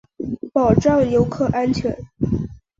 [0.51, 1.95] 保障游客安全